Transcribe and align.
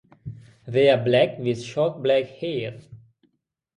They 0.65 0.89
are 0.89 0.97
black 0.97 1.37
with 1.37 1.61
short 1.61 2.01
black 2.01 2.25
hair. 2.25 2.79